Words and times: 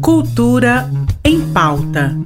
Cultura 0.00 0.90
em 1.24 1.40
pauta. 1.52 2.16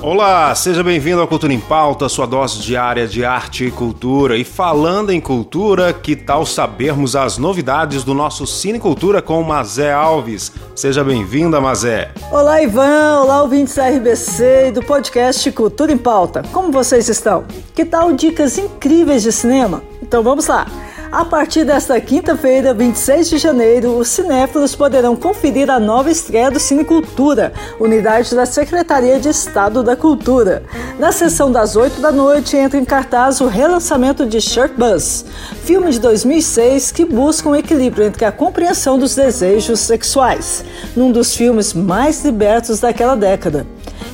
Olá, 0.00 0.54
seja 0.54 0.82
bem-vindo 0.82 1.20
ao 1.20 1.28
Cultura 1.28 1.52
em 1.52 1.60
Pauta, 1.60 2.08
sua 2.08 2.26
dose 2.26 2.60
diária 2.60 3.06
de 3.06 3.24
arte 3.24 3.66
e 3.66 3.70
cultura. 3.70 4.38
E 4.38 4.44
falando 4.44 5.10
em 5.10 5.20
cultura, 5.20 5.92
que 5.92 6.16
tal 6.16 6.46
sabermos 6.46 7.14
as 7.14 7.36
novidades 7.36 8.04
do 8.04 8.14
nosso 8.14 8.46
Cine 8.46 8.78
Cultura 8.78 9.20
com 9.20 9.42
Mazé 9.42 9.92
Alves? 9.92 10.50
Seja 10.74 11.04
bem-vinda, 11.04 11.60
Mazé. 11.60 12.10
Olá, 12.30 12.62
Ivan. 12.62 13.20
Olá, 13.20 13.42
ouvintes 13.42 13.74
da 13.74 13.88
RBC 13.88 14.68
e 14.68 14.72
do 14.72 14.82
podcast 14.82 15.52
Cultura 15.52 15.92
em 15.92 15.98
Pauta. 15.98 16.42
Como 16.52 16.72
vocês 16.72 17.08
estão? 17.08 17.44
Que 17.74 17.84
tal 17.84 18.12
dicas 18.12 18.56
incríveis 18.56 19.22
de 19.22 19.32
cinema? 19.32 19.82
Então 20.00 20.22
vamos 20.22 20.46
lá. 20.46 20.66
A 21.10 21.24
partir 21.24 21.64
desta 21.64 21.98
quinta-feira, 21.98 22.74
26 22.74 23.30
de 23.30 23.38
janeiro, 23.38 23.96
os 23.96 24.08
cinéfilos 24.08 24.76
poderão 24.76 25.16
conferir 25.16 25.70
a 25.70 25.80
nova 25.80 26.10
estreia 26.10 26.50
do 26.50 26.60
Cinecultura, 26.60 27.50
unidade 27.80 28.34
da 28.34 28.44
Secretaria 28.44 29.18
de 29.18 29.30
Estado 29.30 29.82
da 29.82 29.96
Cultura. 29.96 30.64
Na 30.98 31.10
sessão 31.10 31.50
das 31.50 31.76
8 31.76 32.02
da 32.02 32.12
noite, 32.12 32.58
entra 32.58 32.78
em 32.78 32.84
cartaz 32.84 33.40
o 33.40 33.46
relançamento 33.46 34.26
de 34.26 34.38
Shirt 34.38 34.72
Buzz, 34.76 35.24
filme 35.64 35.90
de 35.90 35.98
2006 35.98 36.92
que 36.92 37.06
busca 37.06 37.48
um 37.48 37.56
equilíbrio 37.56 38.04
entre 38.04 38.26
a 38.26 38.32
compreensão 38.32 38.98
dos 38.98 39.14
desejos 39.14 39.80
sexuais, 39.80 40.62
num 40.94 41.10
dos 41.10 41.34
filmes 41.34 41.72
mais 41.72 42.22
libertos 42.22 42.80
daquela 42.80 43.16
década. 43.16 43.66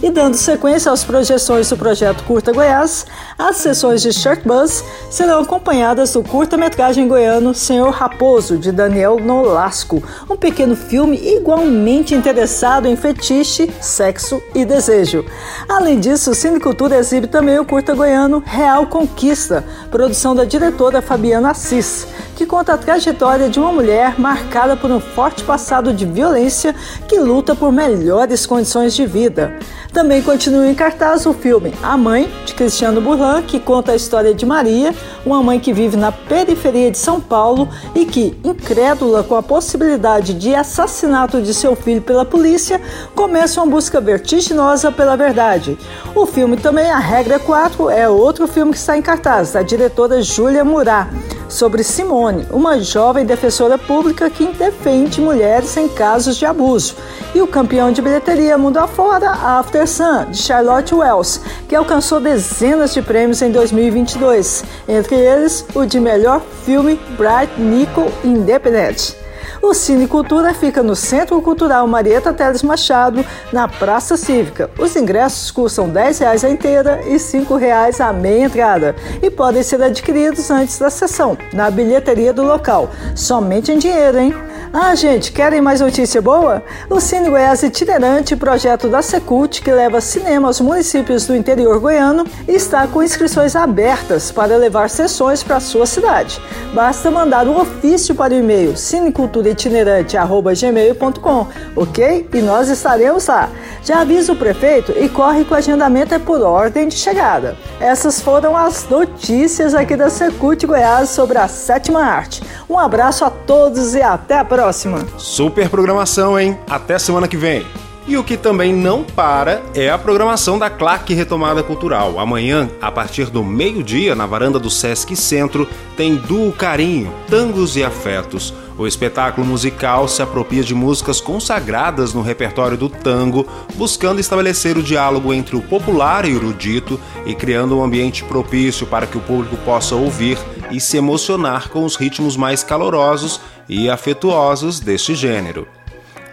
E 0.04 0.10
dando 0.10 0.34
sequência 0.34 0.92
às 0.92 1.02
projeções 1.02 1.70
do 1.70 1.78
projeto 1.78 2.24
Curta 2.24 2.52
Goiás, 2.52 3.06
as 3.38 3.56
sessões 3.56 4.02
de 4.02 4.12
Shirt 4.12 4.42
Buzz 4.44 4.84
serão 5.08 5.40
acompanhadas 5.40 6.12
do 6.12 6.22
curta-metragem 6.22 7.08
goiano 7.08 7.54
Senhor 7.54 7.88
Raposo, 7.88 8.58
de 8.58 8.70
Daniel 8.70 9.18
Nolasco, 9.18 10.02
um 10.28 10.36
pequeno 10.36 10.76
filme 10.76 11.16
igualmente 11.16 12.14
interessado 12.14 12.86
em 12.86 12.96
fetiche, 12.96 13.72
sexo 13.80 14.42
e 14.54 14.66
desejo. 14.66 15.24
Além 15.66 15.98
disso, 15.98 16.32
o 16.32 16.34
Cinecultura 16.34 16.98
exibe 16.98 17.26
também 17.26 17.58
o 17.58 17.64
curta 17.64 17.94
goiano 17.94 18.42
Real 18.44 18.86
Conquista, 18.86 19.64
produção 19.90 20.34
da 20.34 20.44
diretora 20.44 21.00
Fabiana 21.00 21.52
Assis, 21.52 22.06
que 22.36 22.44
conta 22.44 22.74
a 22.74 22.78
trajetória 22.78 23.48
de 23.48 23.58
uma 23.58 23.72
mulher 23.72 24.20
marcada 24.20 24.76
por 24.76 24.90
um 24.90 25.00
forte 25.00 25.42
passado 25.44 25.94
de 25.94 26.04
violência 26.04 26.74
que 27.08 27.18
luta 27.18 27.54
por 27.54 27.72
melhores 27.72 28.44
condições 28.44 28.94
de 28.94 29.06
vida. 29.06 29.56
Também 29.94 30.20
continua 30.20 30.66
em 30.66 30.74
cartaz 30.74 31.24
o 31.24 31.32
filme 31.32 31.72
A 31.80 31.96
Mãe, 31.96 32.28
de 32.44 32.52
Cristiano 32.52 33.00
Burlan, 33.00 33.42
que 33.42 33.60
conta 33.60 33.92
a 33.92 33.96
história 33.96 34.34
de 34.34 34.44
Maria, 34.44 34.92
uma 35.24 35.40
mãe 35.40 35.60
que 35.60 35.72
vive 35.72 35.96
na 35.96 36.10
periferia 36.10 36.90
de 36.90 36.98
São 36.98 37.20
Paulo 37.20 37.68
e 37.94 38.04
que, 38.04 38.36
incrédula 38.42 39.22
com 39.22 39.36
a 39.36 39.42
possibilidade 39.42 40.34
de 40.34 40.52
assassinato 40.52 41.40
de 41.40 41.54
seu 41.54 41.76
filho 41.76 42.02
pela 42.02 42.24
polícia, 42.24 42.80
começa 43.14 43.62
uma 43.62 43.70
busca 43.70 44.00
vertiginosa 44.00 44.90
pela 44.90 45.16
verdade. 45.16 45.78
O 46.12 46.26
filme 46.26 46.56
também, 46.56 46.90
A 46.90 46.98
Regra 46.98 47.38
4, 47.38 47.88
é 47.88 48.08
outro 48.08 48.48
filme 48.48 48.72
que 48.72 48.78
está 48.78 48.98
em 48.98 49.02
cartaz, 49.02 49.52
da 49.52 49.62
diretora 49.62 50.20
Júlia 50.20 50.64
Murat 50.64 51.06
sobre 51.54 51.84
Simone, 51.84 52.46
uma 52.50 52.80
jovem 52.80 53.24
defensora 53.24 53.78
pública 53.78 54.28
que 54.28 54.46
defende 54.48 55.20
mulheres 55.20 55.76
em 55.76 55.88
casos 55.88 56.36
de 56.36 56.44
abuso, 56.44 56.96
e 57.32 57.40
o 57.40 57.46
campeão 57.46 57.92
de 57.92 58.02
bilheteria 58.02 58.58
mundo 58.58 58.78
afora, 58.78 59.30
After 59.30 59.86
Sun, 59.86 60.32
de 60.32 60.38
Charlotte 60.38 60.92
Wells, 60.92 61.40
que 61.68 61.76
alcançou 61.76 62.18
dezenas 62.18 62.92
de 62.92 63.00
prêmios 63.00 63.40
em 63.40 63.52
2022, 63.52 64.64
entre 64.88 65.14
eles 65.14 65.64
o 65.74 65.84
de 65.84 66.00
melhor 66.00 66.42
filme 66.64 66.98
Bright 67.16 67.60
Nickel 67.60 68.10
Independent. 68.24 69.23
O 69.62 69.74
Cine 69.74 70.06
Cultura 70.06 70.54
fica 70.54 70.82
no 70.82 70.94
Centro 70.94 71.40
Cultural 71.40 71.86
Marieta 71.86 72.32
Teles 72.32 72.62
Machado, 72.62 73.24
na 73.52 73.68
Praça 73.68 74.16
Cívica. 74.16 74.70
Os 74.78 74.94
ingressos 74.96 75.50
custam 75.50 75.86
R$ 75.86 75.92
10 75.92 76.44
a 76.44 76.50
inteira 76.50 77.00
e 77.06 77.12
R$ 77.12 77.18
5 77.18 77.54
a 78.00 78.12
meia 78.12 78.44
entrada 78.44 78.94
e 79.22 79.30
podem 79.30 79.62
ser 79.62 79.82
adquiridos 79.82 80.50
antes 80.50 80.78
da 80.78 80.90
sessão, 80.90 81.36
na 81.52 81.70
bilheteria 81.70 82.32
do 82.32 82.42
local. 82.42 82.90
Somente 83.14 83.72
em 83.72 83.78
dinheiro, 83.78 84.18
hein? 84.18 84.34
Ah, 84.76 84.92
gente, 84.96 85.30
querem 85.30 85.60
mais 85.60 85.80
notícia 85.80 86.20
boa? 86.20 86.60
O 86.90 86.98
Cine 86.98 87.30
Goiás 87.30 87.62
Itinerante, 87.62 88.34
projeto 88.34 88.88
da 88.88 89.02
Secult, 89.02 89.62
que 89.62 89.70
leva 89.70 90.00
cinema 90.00 90.48
aos 90.48 90.60
municípios 90.60 91.28
do 91.28 91.36
interior 91.36 91.78
goiano, 91.78 92.26
está 92.48 92.84
com 92.88 93.00
inscrições 93.00 93.54
abertas 93.54 94.32
para 94.32 94.56
levar 94.56 94.90
sessões 94.90 95.44
para 95.44 95.58
a 95.58 95.60
sua 95.60 95.86
cidade. 95.86 96.42
Basta 96.74 97.08
mandar 97.08 97.46
um 97.46 97.60
ofício 97.60 98.16
para 98.16 98.34
o 98.34 98.36
e-mail 98.36 98.76
cineculturaitinerante.gmail.com, 98.76 101.46
ok? 101.76 102.28
E 102.34 102.42
nós 102.42 102.68
estaremos 102.68 103.28
lá. 103.28 103.48
Já 103.84 104.00
avisa 104.00 104.32
o 104.32 104.36
prefeito 104.36 104.92
e 104.98 105.08
corre 105.08 105.44
que 105.44 105.52
o 105.52 105.56
agendamento 105.56 106.14
é 106.14 106.18
por 106.18 106.42
ordem 106.42 106.88
de 106.88 106.96
chegada. 106.96 107.56
Essas 107.78 108.20
foram 108.20 108.56
as 108.56 108.88
notícias 108.88 109.72
aqui 109.72 109.94
da 109.94 110.10
Secult 110.10 110.66
Goiás 110.66 111.10
sobre 111.10 111.38
a 111.38 111.46
sétima 111.46 112.02
arte. 112.02 112.42
Um 112.68 112.76
abraço 112.76 113.24
a 113.24 113.30
todos 113.30 113.94
e 113.94 114.02
até 114.02 114.38
a 114.38 114.44
próxima! 114.44 114.63
Próxima. 114.64 115.06
Super 115.18 115.68
programação, 115.68 116.40
hein? 116.40 116.58
Até 116.70 116.98
semana 116.98 117.28
que 117.28 117.36
vem. 117.36 117.66
E 118.06 118.16
o 118.16 118.24
que 118.24 118.34
também 118.34 118.72
não 118.72 119.04
para 119.04 119.62
é 119.74 119.90
a 119.90 119.98
programação 119.98 120.58
da 120.58 120.70
Claque 120.70 121.12
Retomada 121.12 121.62
Cultural. 121.62 122.18
Amanhã, 122.18 122.70
a 122.80 122.90
partir 122.90 123.26
do 123.26 123.44
meio-dia, 123.44 124.14
na 124.14 124.24
varanda 124.24 124.58
do 124.58 124.70
Sesc 124.70 125.14
Centro, 125.16 125.68
tem 125.98 126.16
Duo 126.16 126.50
Carinho, 126.50 127.12
Tangos 127.28 127.76
e 127.76 127.84
Afetos. 127.84 128.54
O 128.78 128.86
espetáculo 128.86 129.46
musical 129.46 130.08
se 130.08 130.22
apropria 130.22 130.64
de 130.64 130.74
músicas 130.74 131.20
consagradas 131.20 132.14
no 132.14 132.22
repertório 132.22 132.76
do 132.76 132.88
tango, 132.88 133.46
buscando 133.74 134.18
estabelecer 134.18 134.76
o 134.78 134.82
diálogo 134.82 135.32
entre 135.32 135.56
o 135.56 135.62
popular 135.62 136.24
e 136.24 136.32
o 136.32 136.36
erudito 136.36 136.98
e 137.24 137.34
criando 137.34 137.78
um 137.78 137.84
ambiente 137.84 138.24
propício 138.24 138.86
para 138.86 139.06
que 139.06 139.16
o 139.16 139.20
público 139.20 139.56
possa 139.58 139.94
ouvir 139.94 140.38
e 140.70 140.80
se 140.80 140.96
emocionar 140.96 141.68
com 141.68 141.84
os 141.84 141.96
ritmos 141.96 142.36
mais 142.36 142.64
calorosos 142.64 143.40
e 143.68 143.88
afetuosos 143.88 144.80
deste 144.80 145.14
gênero. 145.14 145.66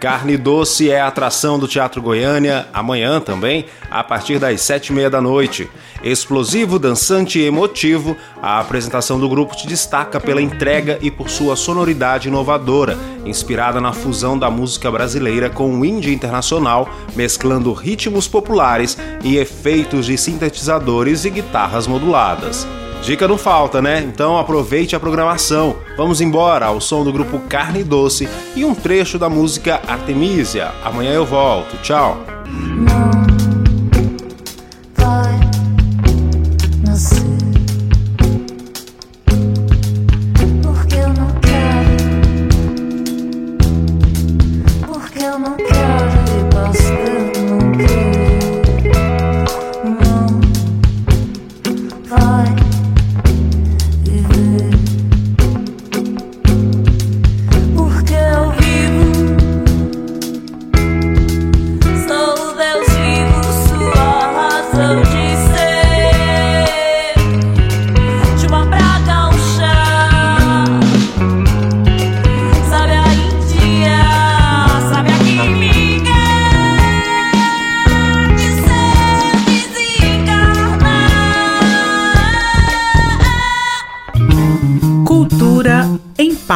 Carne 0.02 0.36
Doce 0.36 0.90
é 0.90 1.00
a 1.00 1.06
atração 1.06 1.60
do 1.60 1.68
Teatro 1.68 2.02
Goiânia, 2.02 2.66
amanhã 2.74 3.20
também, 3.20 3.66
a 3.88 4.02
partir 4.02 4.36
das 4.36 4.60
sete 4.60 4.88
e 4.88 4.92
meia 4.92 5.08
da 5.08 5.20
noite. 5.20 5.70
Explosivo, 6.02 6.76
dançante 6.76 7.38
e 7.38 7.44
emotivo, 7.44 8.16
a 8.42 8.58
apresentação 8.58 9.20
do 9.20 9.28
grupo 9.28 9.54
te 9.54 9.64
destaca 9.68 10.18
pela 10.18 10.42
entrega 10.42 10.98
e 11.00 11.08
por 11.08 11.30
sua 11.30 11.54
sonoridade 11.54 12.26
inovadora, 12.26 12.98
inspirada 13.24 13.80
na 13.80 13.92
fusão 13.92 14.36
da 14.36 14.50
música 14.50 14.90
brasileira 14.90 15.48
com 15.48 15.72
o 15.72 15.84
indie 15.84 16.12
internacional, 16.12 16.88
mesclando 17.14 17.72
ritmos 17.72 18.26
populares 18.26 18.98
e 19.22 19.36
efeitos 19.36 20.06
de 20.06 20.18
sintetizadores 20.18 21.24
e 21.24 21.30
guitarras 21.30 21.86
moduladas. 21.86 22.66
Dica 23.02 23.26
não 23.26 23.36
falta, 23.36 23.82
né? 23.82 24.00
Então 24.00 24.38
aproveite 24.38 24.94
a 24.94 25.00
programação. 25.00 25.76
Vamos 25.96 26.20
embora 26.20 26.66
ao 26.66 26.80
som 26.80 27.02
do 27.02 27.12
grupo 27.12 27.40
Carne 27.48 27.82
Doce 27.82 28.28
e 28.54 28.64
um 28.64 28.74
trecho 28.74 29.18
da 29.18 29.28
música 29.28 29.80
Artemisia. 29.88 30.70
Amanhã 30.84 31.10
eu 31.10 31.26
volto. 31.26 31.76
Tchau. 31.82 32.24